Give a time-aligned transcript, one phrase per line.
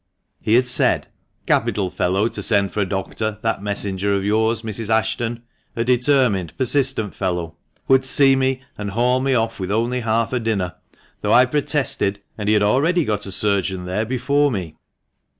[0.41, 1.09] He had said
[1.45, 4.89] —"Capital fellow to send for a doctor, that messenger of yours, Mrs.
[4.89, 5.43] Ashton!
[5.75, 7.55] A determined, persistent fellow!
[7.87, 10.73] Would see me and haul me off with only half a dinner,
[11.21, 14.75] though I protested and he had already got a surgeon there before me